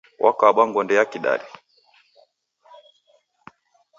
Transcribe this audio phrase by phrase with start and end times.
[0.23, 1.45] Wakabwa ngonde ya Kidari